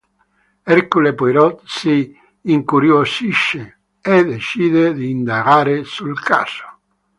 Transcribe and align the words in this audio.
Hercule 0.65 1.13
Poirot 1.13 1.61
si 1.67 2.17
incuriosisce 2.45 3.81
e 4.01 4.23
decide 4.25 4.93
di 4.95 5.11
indagare 5.11 5.83
sul 5.83 6.19
caso. 6.19 6.79